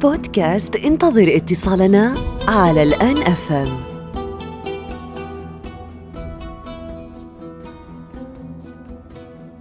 [0.00, 2.14] بودكاست انتظر اتصالنا
[2.48, 3.84] على الآن أفهم.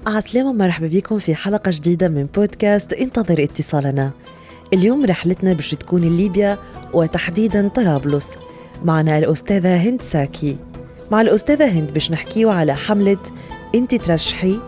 [0.07, 4.11] عسلامة مرحبا بكم في حلقة جديدة من بودكاست انتظر اتصالنا.
[4.73, 6.57] اليوم رحلتنا باش تكون ليبيا
[6.93, 8.31] وتحديدا طرابلس.
[8.85, 10.57] معنا الأستاذة هند ساكي.
[11.11, 13.17] مع الأستاذة هند باش نحكيو على حملة
[13.75, 14.59] انت ترشحي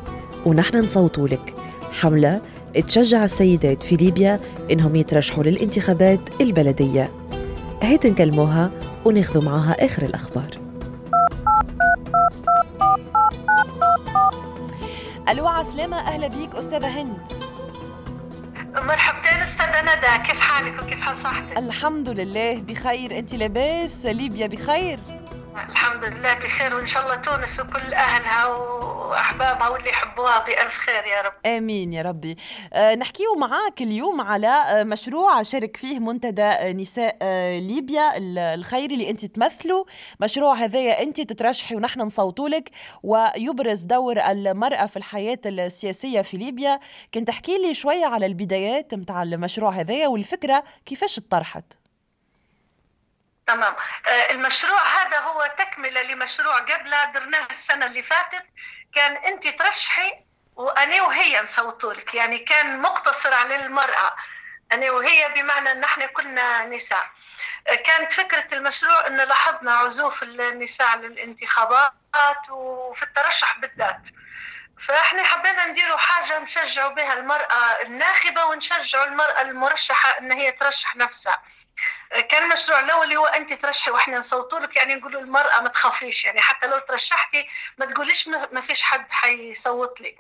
[0.45, 1.55] ونحن نصوتوا لك.
[2.01, 2.41] حملة
[2.87, 4.39] تشجع السيدات في ليبيا
[4.71, 7.11] إنهم يترشحوا للانتخابات البلدية.
[7.81, 8.71] هيت نكلموها
[9.05, 10.49] وناخذوا معاها آخر الأخبار.
[15.29, 17.17] ألو عسلامة أهلا بيك أستاذة هند.
[18.75, 23.17] مرحبتين أستاذة ندى كيف حالك وكيف حال صحتك؟ الحمد لله بخير.
[23.19, 24.99] أنت لاباس ليبيا بخير؟
[25.63, 31.21] الحمد لله بخير وإن شاء الله تونس وكل أهلها وأحبابها واللي يحبوها بألف خير يا
[31.21, 31.33] رب.
[31.45, 32.37] آمين يا ربي.
[32.73, 38.11] أه نحكيو معاك اليوم على آه، مشروع شارك فيه منتدى آه، نساء آه، ليبيا
[38.53, 39.85] الخيري اللي أنت تمثله
[40.21, 42.69] مشروع هذايا أنت تترشحي ونحن نصوتوا لك
[43.03, 46.79] ويبرز دور المرأة في الحياة السياسية في ليبيا.
[47.13, 51.63] كنت تحكي لي شوية على البدايات متاع المشروع هذايا والفكرة كيفاش اتطرحت
[53.47, 53.75] تمام.
[54.07, 58.45] آه، المشروع هذا هو تكملة لمشروع قبله درناه السنة اللي فاتت.
[58.95, 60.13] كان أنت ترشحي
[60.55, 64.15] وأنا وهي نصوتوا لك يعني كان مقتصر على المرأة.
[64.71, 67.09] أنا وهي بمعنى إن إحنا كلنا نساء.
[67.67, 74.09] آه، كانت فكرة المشروع إن لاحظنا عزوف النساء للانتخابات وفي الترشح بالذات.
[74.79, 81.43] فإحنا حبينا نديروا حاجة نشجعوا بها المرأة الناخبة ونشجعوا المرأة المرشحة إن هي ترشح نفسها.
[82.29, 86.25] كان المشروع الأول اللي هو أنت ترشحي وإحنا نصوتوا لك يعني نقولوا المرأة ما تخافيش
[86.25, 90.19] يعني حتى لو ترشحتي ما تقوليش ما فيش حد حيصوت لك.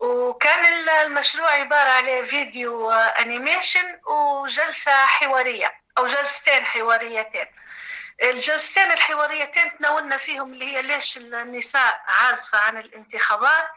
[0.00, 7.46] وكان المشروع عبارة على فيديو انيميشن وجلسة حوارية أو جلستين حواريتين.
[8.22, 13.68] الجلستين الحواريتين تناولنا فيهم اللي هي ليش النساء عازفة عن الانتخابات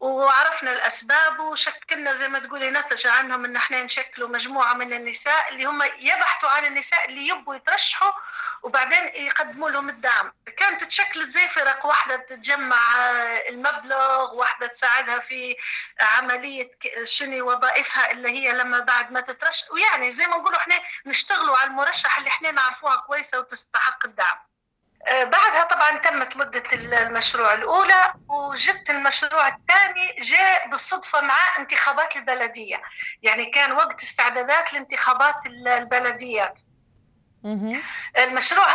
[0.00, 5.64] وعرفنا الأسباب وشكلنا زي ما تقولي نتج عنهم إن إحنا نشكلوا مجموعة من النساء اللي
[5.64, 8.12] هم يبحثوا عن النساء اللي يبوا يترشحوا
[8.62, 10.32] وبعدين يقدموا لهم الدعم.
[10.56, 12.78] كانت تشكلت زي فرق واحدة تتجمع
[13.48, 15.56] المبلغ واحدة تساعدها في
[16.00, 16.70] عملية
[17.04, 21.70] شنو وظائفها اللي هي لما بعد ما تترشح ويعني زي ما نقولوا إحنا نشتغلوا على
[21.70, 24.36] المرشح اللي إحنا نعرفوها كويسة وتستحق الدعم.
[24.36, 24.57] آه،
[25.10, 32.82] بعدها طبعا تمت مدة المشروع الأولى وجدت المشروع الثاني جاء بالصدفة مع انتخابات البلدية.
[33.22, 36.60] يعني كان وقت استعدادات لانتخابات البلديات.
[38.18, 38.66] المشروع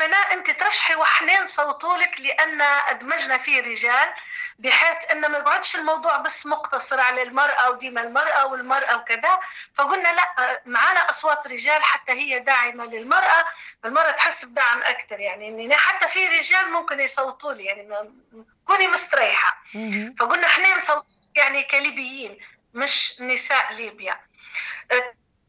[0.00, 4.14] هذا أنت ترشحي وحنين صوتوا لك لأن أدمجنا فيه رجال
[4.58, 9.40] بحيث انه ما يقعدش الموضوع بس مقتصر على المرأة وديما المرأة والمرأة وكذا.
[9.74, 13.44] فقلنا لا معنا أصوات رجال حتى هي داعمة للمرأة
[13.84, 18.12] المرأة تحس بدعم أكثر يعني حتى في رجال ممكن يصوتوا لي يعني
[18.66, 19.62] كوني مستريحة.
[20.18, 21.06] فقلنا إحنا نصوت
[21.36, 22.38] يعني كليبيين
[22.74, 24.20] مش نساء ليبيا.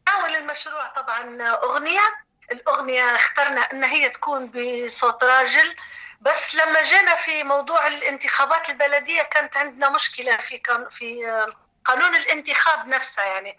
[0.06, 2.27] تناول المشروع طبعا أغنية.
[2.52, 5.76] الأغنية اخترنا إن هي تكون بصوت راجل
[6.20, 10.60] بس لما جينا في موضوع الانتخابات البلدية كانت عندنا مشكلة في
[10.90, 11.46] في
[11.84, 13.58] قانون الانتخاب نفسه يعني.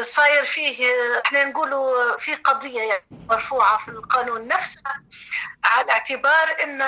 [0.00, 0.94] صاير فيه
[1.26, 4.82] إحنا نقولوا في قضية يعني مرفوعة في القانون نفسه
[5.64, 6.82] على اعتبار إن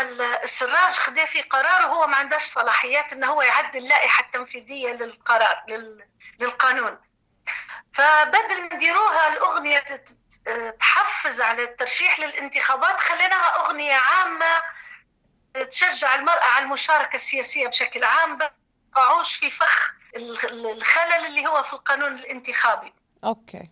[0.44, 5.64] السراج خذ في قرار وهو ما عندهش صلاحيات إنه هو يعدل اللائحة التنفيذية للقرار
[6.40, 6.98] للقانون.
[7.92, 9.84] فبدل ما نديروها الأغنية
[10.80, 13.00] تحفز على الترشيح للانتخابات.
[13.00, 14.62] خليناها أغنية عامة
[15.70, 18.38] تشجع المرأة على المشاركة السياسية بشكل عام
[18.92, 22.92] بقعوش في فخ الخلل اللي هو في القانون الانتخابي.
[23.24, 23.70] أوكي.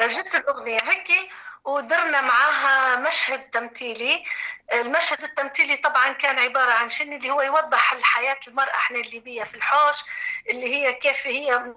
[0.00, 1.30] جت الأغنية هيك
[1.64, 4.24] ودرنا معاها مشهد تمثيلي.
[4.72, 9.54] المشهد التمثيلي طبعا كان عبارة عن شنو؟ اللي هو يوضح الحياة المرأة إحنا الليبية في
[9.54, 10.04] الحوش
[10.50, 11.74] اللي هي كيف هي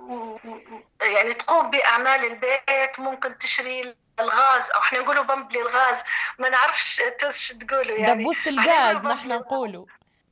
[1.02, 6.04] يعني تقوم بأعمال البيت ممكن تشري الغاز أو إحنا نقولوا بمبلي الغاز
[6.40, 7.02] ما نعرفش
[7.68, 8.22] تقولوا يعني.
[8.24, 9.86] دبوسة الغاز نحن نقولوا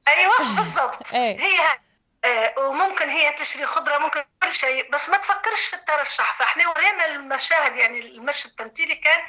[0.08, 1.14] أيوه بالضبط.
[1.14, 1.40] إيه.
[1.42, 1.80] هي هذه.
[2.26, 4.22] آه، وممكن هي تشري خضرة ممكن
[4.52, 6.34] كل شيء بس ما تفكرش في الترشح.
[6.34, 9.20] فإحنا ورينا المشاهد يعني المشهد التمثيلي كان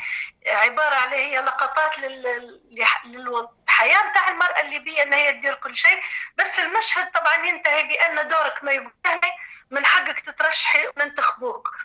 [0.46, 6.00] عبارة على هي لقطات للحياة بتاع المرأة الليبية إن هي تدير كل شيء.
[6.36, 8.92] بس المشهد طبعا ينتهي بأن دورك ما يقول
[9.70, 11.76] من حقك تترشحي وننتخبوك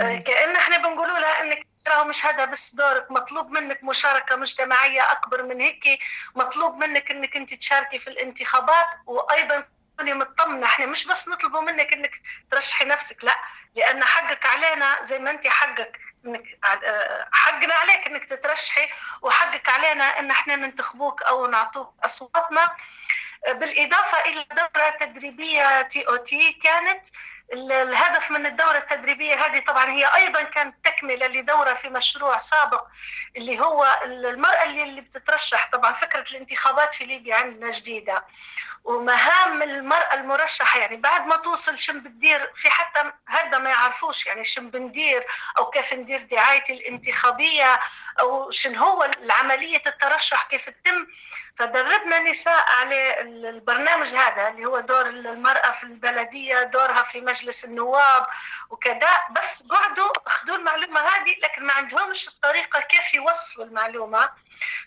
[0.00, 3.10] آه، كأن إحنا بنقولوا لها إنك ترى مش هذا بس دورك.
[3.10, 5.98] مطلوب منك مشاركة مجتمعية أكبر من هيك
[6.34, 8.86] مطلوب منك إنك أنت تشاركي في الانتخابات.
[9.06, 9.64] وأيضا
[9.96, 10.66] تكوني مطمنة.
[10.66, 12.20] إحنا مش بس نطلبوا منك إنك
[12.50, 13.36] ترشحي نفسك لا.
[13.74, 16.58] لأن حقك علينا زي ما انت حقك إنك
[17.32, 18.88] حقنا عليك إنك تترشحي
[19.22, 22.76] وحقك علينا إن إحنا ننتخبوك أو نعطوك أصواتنا.
[23.48, 27.08] بالإضافة إلى دورة تدريبية TOT كانت
[27.52, 32.86] الهدف من الدورة التدريبية هذه طبعا هي أيضا كانت تكملة لدورة في مشروع سابق
[33.36, 38.24] اللي هو المرأة اللي, اللي بتترشح طبعا فكرة الانتخابات في ليبيا عندنا جديدة.
[38.84, 44.44] ومهام المرأة المرشحة يعني بعد ما توصل شن بتدير في حتى هذا ما يعرفوش يعني
[44.44, 45.26] شن بندير
[45.58, 47.80] أو كيف ندير دعاية الانتخابية
[48.20, 51.06] أو شن هو العملية الترشح كيف تتم.
[51.56, 58.26] فدربنا نساء على البرنامج هذا اللي هو دور المرأة في البلدية دورها في مجلس النواب
[58.70, 64.30] وكذا بس قعدوا أخذوا المعلومة هذه لكن ما عندهمش الطريقة كيف يوصلوا المعلومة.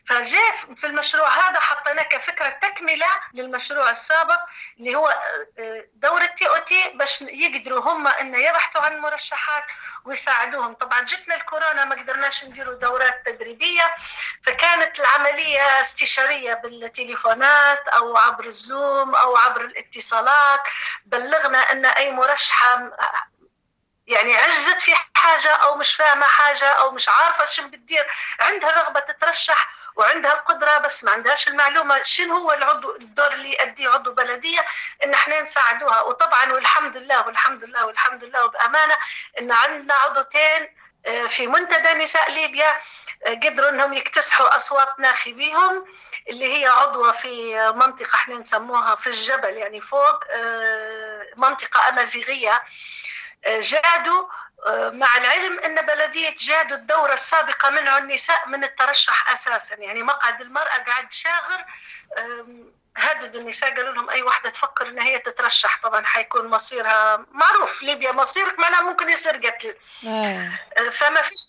[0.05, 4.39] فجاء في المشروع هذا حطيناه كفكرة تكملة للمشروع السابق
[4.79, 5.07] اللي هو
[5.59, 9.63] آه، دورة تي أو تي باش يقدروا هم إن يبحثوا عن مرشحات
[10.05, 10.73] ويساعدوهم.
[10.73, 13.95] طبعا جتنا الكورونا ما قدرناش نديروا دورات تدريبية
[14.43, 20.61] فكانت العملية استشارية بالتليفونات أو عبر الزوم أو عبر الاتصالات.
[21.05, 22.91] بلغنا إن أي مرشحة
[24.07, 28.07] يعني عجزت في حاجة أو مش فاهمة حاجة أو مش عارفة شو بتدير
[28.39, 32.01] عندها رغبة تترشح وعندها القدرة بس ما عندهاش المعلومة.
[32.01, 34.65] شنو هو العضو الدور اللي يؤديه عضو بلدية؟
[35.05, 36.01] إن إحنا نساعدوها.
[36.01, 38.95] وطبعا والحمد لله والحمد لله والحمد لله وبأمانة
[39.39, 40.75] إن عندنا عضوتين
[41.27, 42.77] في منتدى نساء ليبيا
[43.25, 45.85] آه، قدروا إنهم يكتسحوا اصوات ناخبيهم
[46.29, 52.63] اللي هي عضوة في منطقة إحنا نسموها في الجبل يعني فوق آه، منطقة أمازيغية.
[53.47, 54.27] جادوا
[54.67, 59.75] آه، مع العلم إن بلدية جادوا الدورة السابقة منع النساء من الترشح أساسا.
[59.75, 61.65] يعني مقعد المرأة قاعد شاغر
[62.97, 65.79] هددوا النساء قالوا لهم أي واحدة تفكر ان هي تترشح.
[65.83, 67.83] طبعا حيكون مصيرها معروف.
[67.83, 69.75] ليبيا مصيرك معناها ممكن يصير قتل.
[70.07, 70.51] آه.
[70.91, 71.39] فما فيش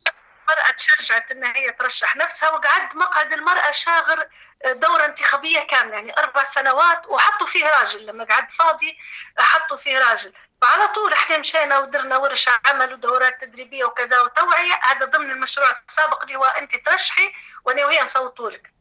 [0.49, 2.17] المرأة تشجعت ان هي ترشح.
[2.17, 4.29] نفسها وقعد مقعد المرأة شاغر
[4.67, 5.95] دورة انتخابية كاملة.
[5.95, 8.07] يعني أربع سنوات وحطوا فيه راجل.
[8.07, 8.99] لما قعد فاضي
[9.39, 10.33] حطوا فيه راجل.
[10.63, 14.21] فعلى طول إحنا مشينا ودرنا ورش عمل ودورات تدريبية وكذا.
[14.21, 17.35] وتوعية هذا ضمن المشروع السابق اللي هو أنت ترشحي
[17.65, 18.78] وأنا وهي نصوتوا لك.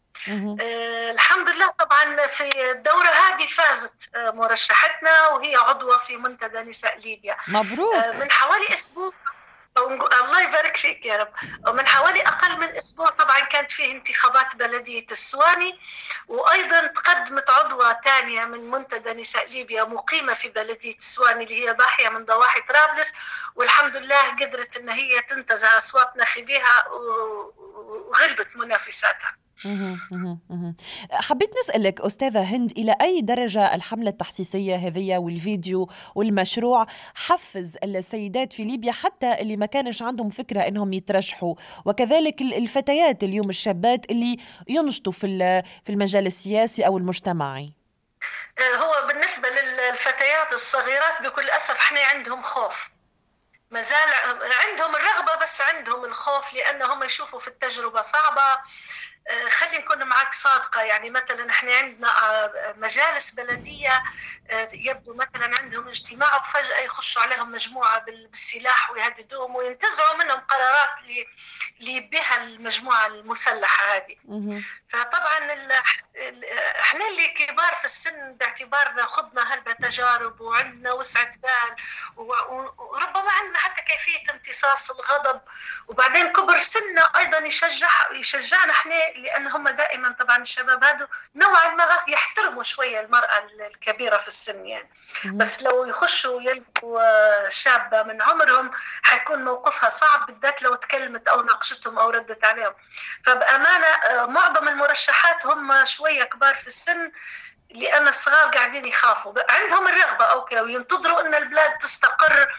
[0.62, 7.00] آه الحمد لله طبعا في الدورة هذه فازت آه مرشحتنا وهي عضوة في منتدى نساء
[7.00, 7.38] ليبيا.
[7.48, 7.94] مبروك.
[7.96, 9.12] آه من حوالي أسبوع
[9.78, 11.30] الله يبارك فيك يا رب
[11.68, 15.80] ومن حوالي أقل من أسبوع طبعا كانت فيه انتخابات بلدية السواني
[16.28, 22.10] وأيضا تقدمت عضوة ثانية من منتدى نساء ليبيا مقيمة في بلدية السواني اللي هي ضاحية
[22.10, 23.14] من ضواحي طرابلس
[23.56, 29.38] والحمد لله قدرت أن هي تنتزع أصوات ناخبيها وغلبت منافساتها
[31.12, 38.64] حبيت نسألك أستاذة هند إلى أي درجة الحملة التحسيسية هذه والفيديو والمشروع حفز السيدات في
[38.64, 41.56] ليبيا حتى اللي ما كانش عندهم فكرة إنهم يترشحوا؟
[41.86, 44.38] وكذلك الفتيات اليوم الشابات اللي
[44.68, 45.28] ينشطوا في
[45.84, 47.74] في المجال السياسي أو المجتمعي.
[48.60, 52.90] آه، هو بالنسبة للفتيات الصغيرات بكل أسف إحنا عندهم خوف.
[53.72, 54.10] ما زال
[54.68, 58.62] عندهم الرغبة بس عندهم الخوف لأنهم يشوفوا في التجربة صعبة.
[59.50, 60.82] خلي نكون معك صادقة.
[60.82, 64.04] يعني مثلا إحنا عندنا آه، مجالس بلدية
[64.50, 70.77] آه، يبدو مثلا عندهم اجتماع وفجأة يخشوا عليهم مجموعة بالسلاح ويهددوهم وينتزعوا منهم قرارات
[71.80, 74.16] اللي بها المجموعة المسلحة هذه.
[74.90, 75.38] فطبعا
[76.80, 81.76] إحنا اللي كبار في السن باعتبارنا خضنا هالتجارب وعندنا وسعة بال
[82.78, 85.42] وربما عندنا حتى كيفية امتصاص الغضب.
[85.88, 92.04] وبعدين كبر سننا أيضا يشجع يشجعنا إحنا لأن هم دائما طبعا الشباب هذو نوعا ما
[92.08, 94.90] يحترموا شوية المرأة الكبيرة في السن يعني.
[95.26, 98.72] بس لو يخشوا يلقوا شابة من عمرهم
[99.04, 102.74] حيكون موقفها صعب بالذات لو تكلمت أو ناقشتهم أو ردت عليهم.
[103.26, 107.12] فبأمانة آه، معظم المرشحات هم شوية كبار في السن
[107.70, 109.34] لأن الصغار قاعدين يخافوا.
[109.50, 112.56] عندهم الرغبة أوكي وينتظروا إن البلاد تستقر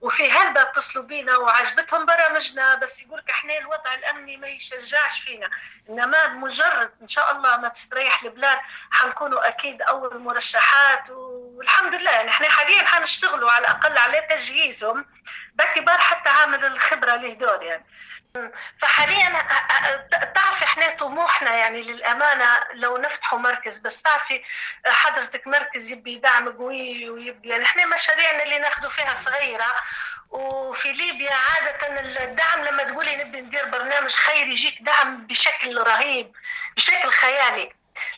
[0.00, 5.50] وفي هلبة اتصلوا بينا وعجبتهم برامجنا بس يقول إحنا الوضع الأمني ما يشجعش فينا.
[5.88, 8.58] إنما مجرد إن شاء الله ما تستريح البلاد
[8.90, 12.10] حنكونوا أكيد أول مرشحات والحمد لله.
[12.10, 15.06] يعني إحنا حاليا حنشتغلوا على الأقل على تجهيزهم.
[15.54, 17.84] باعتبار حتى عامل الخبرة له دور يعني.
[18.78, 19.46] فحاليا
[20.34, 24.44] تعرفي إحنا طموحنا يعني للأمانة لو نفتحوا مركز بس تعرفي
[24.86, 29.74] حضرتك مركز يبي دعم قوي ويبي يعني إحنا مشاريعنا اللي ناخذوا فيها صغيرة.
[30.30, 36.32] وفي ليبيا عادة الدعم لما تقولي نبي ندير برنامج خيري يجيك دعم بشكل رهيب
[36.76, 37.72] بشكل خيالي.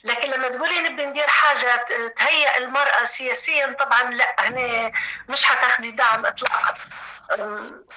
[0.05, 1.85] لكن لما تقولي نبي ندير حاجة
[2.17, 4.93] تهيئ المرأة سياسيا طبعا لا هنا
[5.29, 6.75] مش حتاخدي دعم اطلاقا.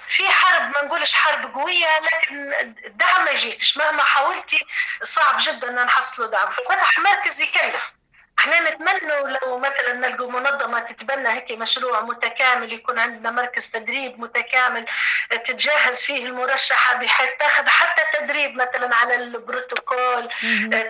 [0.07, 2.53] في حرب ما نقولش حرب قوية لكن
[2.85, 4.65] الدعم ما يجيكش مهما حاولتي
[5.03, 6.51] صعب جدا إن نحصلوا دعم.
[6.51, 7.93] ففتح مركز يكلف.
[8.39, 14.85] إحنا نتمنى لو مثلا نلقوا منظمة تتبنى هيك مشروع متكامل يكون عندنا مركز تدريب متكامل
[15.29, 20.29] تتجهز فيه المرشحة بحيث تاخذ حتى تدريب مثلا على البروتوكول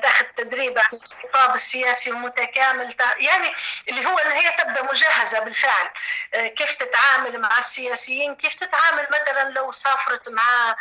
[0.01, 2.95] تاخذ تدريب على الخطاب السياسي المتكامل.
[3.17, 3.55] يعني
[3.89, 5.89] اللي هو إن هي تبدأ مجهزة بالفعل
[6.33, 10.75] كيف تتعامل مع السياسيين كيف تتعامل مثلا لو سافرت مع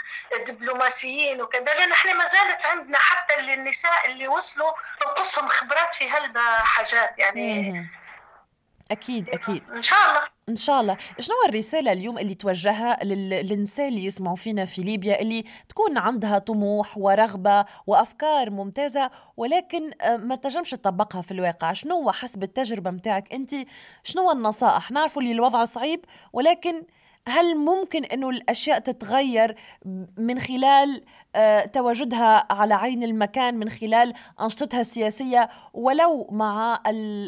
[0.47, 1.63] دبلوماسيين وكذا.
[1.63, 7.87] لأن إحنا ما زالت عندنا حتى النساء اللي وصلوا تنقصهم خبرات في هلبة حاجات يعني.
[8.91, 9.63] أكيد أكيد.
[9.71, 10.23] إن شاء الله.
[10.49, 10.97] إن شاء الله.
[11.19, 16.99] شنو الرسالة اليوم اللي توجهها للنساء اللي يسمعوا فينا في ليبيا اللي تكون عندها طموح
[16.99, 23.55] ورغبة وأفكار ممتازة ولكن آه، ما تنجمش تطبقها في الواقع؟ شنو حسب التجربة متاعك أنت؟
[24.05, 26.83] شنو النصائح؟ نعرفوا اللي الوضع صعيب ولكن
[27.29, 29.57] هل ممكن إنه الأشياء تتغير
[30.19, 31.05] من خلال
[31.37, 36.83] آه، تواجدها على عين المكان من خلال أنشطتها السياسية ولو مع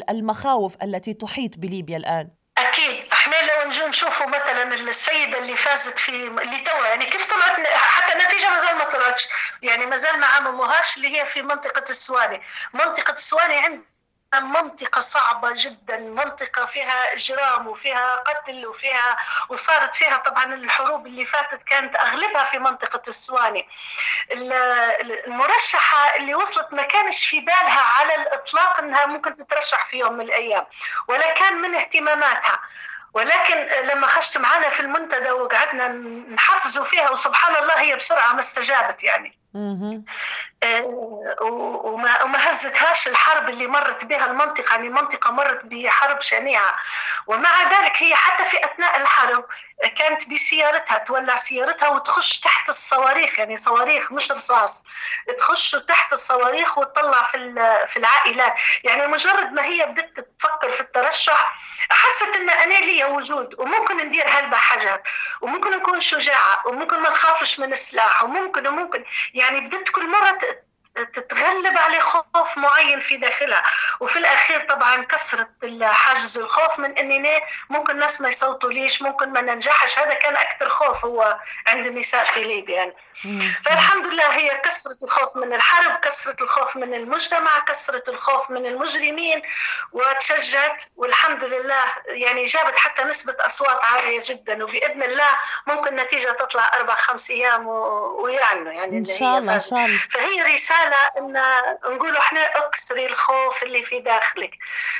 [0.09, 3.05] المخاوف التي تحيط بليبيا الآن؟ أكيد.
[3.13, 8.13] إحنا لو نجي نشوفوا مثلا السيدة اللي فازت في اللي توا يعني كيف طلعت؟ حتى
[8.19, 9.27] النتيجة ما زال ما طلعتش.
[9.61, 12.41] يعني ما زال ما عمموهاش اللي هي في منطقة السواني.
[12.73, 13.81] منطقة السواني عند
[14.33, 19.17] منطقة صعبة جدا منطقة فيها إجرام وفيها قتل وفيها
[19.49, 23.67] وصارت فيها طبعا الحروب اللي فاتت كانت أغلبها في منطقة السواني.
[25.27, 30.25] المرشحة اللي وصلت ما كانش في بالها على الإطلاق أنها ممكن تترشح في يوم من
[30.25, 30.65] الأيام
[31.07, 32.59] ولا كان من اهتماماتها.
[33.13, 33.55] ولكن
[33.87, 35.87] لما خشت معنا في المنتدى وقعدنا
[36.35, 39.39] نحفزوا فيها وسبحان الله هي بسرعة ما استجابت يعني.
[41.41, 46.75] وما وما هزتهاش الحرب اللي مرت بها المنطقة يعني المنطقة مرت بحرب شنيعة.
[47.27, 49.45] ومع ذلك هي حتى في أثناء الحرب
[49.97, 54.85] كانت بسيارتها تولع سيارتها وتخش تحت الصواريخ يعني صواريخ مش رصاص.
[55.37, 57.37] تخش تحت الصواريخ وتطلع في
[57.87, 58.53] في العائلات.
[58.83, 61.59] يعني مجرد ما هي بدت تفكر في الترشح
[61.89, 65.03] حست إن أنا لي وجود وممكن ندير هلبة حاجات
[65.41, 69.03] وممكن نكون شجاعة وممكن ما نخافش من السلاح وممكن وممكن.
[69.33, 70.39] يعني بدت كل مرة
[70.95, 73.63] تتغلب عليه خوف معين في داخلها.
[73.99, 75.49] وفي الأخير طبعا كسرت
[75.83, 79.99] حاجز الخوف من إني ممكن الناس ما يصوتوا ليش ممكن ما ننجحش.
[79.99, 82.75] هذا كان أكثر خوف هو عند النساء في ليبيا.
[82.75, 82.93] يعني.
[83.65, 89.41] فالحمد لله هي كسرت الخوف من الحرب كسرت الخوف من المجتمع كسرت الخوف من المجرمين
[89.91, 90.83] وتشجعت.
[90.95, 94.63] والحمد لله يعني جابت حتى نسبة أصوات عالية جدا.
[94.63, 95.29] وبإذن الله
[95.67, 99.99] ممكن النتيجة تطلع أربع خمس أيام ويعنوا يعني إن شاء الله إن شاء الله.
[100.11, 100.84] فهي رسالة
[101.17, 101.33] إن
[101.95, 104.51] نقولوا إحنا اكسري الخوف اللي في داخلك.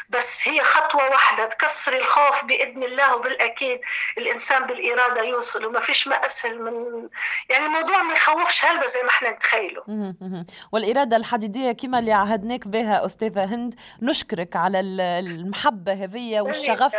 [0.10, 3.80] بس هي خطوة واحدة تكسري الخوف بإذن الله وبالأكيد
[4.18, 5.66] الإنسان بالإرادة يوصل.
[5.66, 6.74] وما فيش ما أسهل من
[7.50, 10.14] يعني الموضوع ما يخوفش هلبة زي ما إحنا نتخيلوا
[10.72, 16.96] والإرادة الحديدية كما اللي عهدناك بها أستاذة هند نشكرك على المحبة هذه والشغف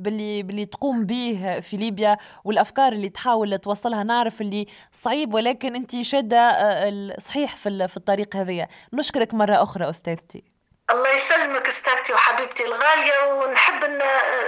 [0.00, 4.02] باللي باللي تقوم به في ليبيا والأفكار اللي تحاول توصلها.
[4.02, 10.44] نعرف اللي صعيب ولكن أنت شادة آه، صحيح في الطريق هذه نشكرك مرة أخرى أستاذتي.
[10.90, 14.00] الله يسلمك أستاذتي وحبيبتي الغالية ونحب إن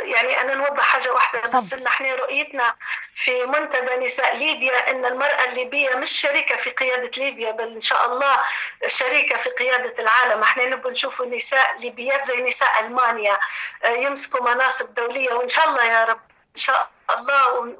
[0.05, 1.41] يعني أنا نوضح حاجة واحدة.
[1.41, 2.75] بس إن إحنا رؤيتنا
[3.15, 8.13] في منتدى نساء ليبيا إن المرأة الليبية مش شريكة في قيادة ليبيا بل إن شاء
[8.13, 8.37] الله
[8.87, 10.43] شريكة في قيادة العالم.
[10.43, 13.39] إحنا نبغى نشوف نساء ليبيات زي نساء ألمانيا
[13.87, 16.21] يمسكوا مناصب دولية وإن شاء الله يا رب
[16.57, 17.75] إن شاء الله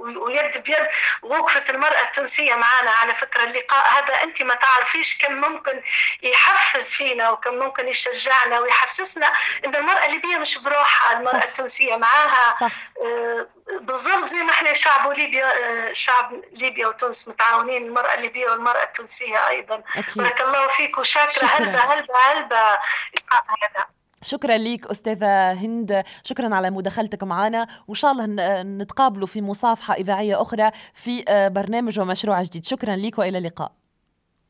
[0.00, 0.88] ويد بيد
[1.22, 5.82] وقفت المرأة التونسية معنا على فكرة اللقاء هذا أنت ما تعرفيش كم ممكن
[6.22, 9.32] يحفز فينا وكم ممكن يشجعنا ويحسسنا
[9.64, 11.42] أن المرأة الليبية مش بروحها المرأة صح.
[11.42, 12.54] التونسية معاها.
[12.60, 12.72] صح.
[13.04, 13.48] آه،
[13.80, 19.48] بالضبط زي ما إحنا شعب ليبيا آه، شعب ليبيا وتونس متعاونين المرأة الليبية والمرأة التونسية
[19.48, 19.82] أيضا.
[20.16, 21.46] بارك الله فيك وشاكرة.
[21.46, 22.78] هلبة هلبة هلبة.
[23.30, 23.99] هذا.
[24.22, 26.04] شكرا ليك أستاذة هند.
[26.24, 27.66] شكرا على مداخلتك معنا.
[27.88, 28.26] وإن شاء الله
[28.62, 32.66] نتقابلوا في مصافحة إذاعية أخرى في آه، برنامج ومشروع جديد.
[32.66, 33.72] شكرا ليك وإلى اللقاء.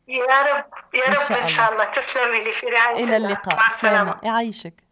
[0.09, 1.85] يا رب يا رب إن شاء الله, إن شاء الله.
[1.85, 3.57] تسلمي لي في رعاية إلى اللقاء.
[3.57, 4.15] مع السلامة.
[4.23, 4.90] يعيشك.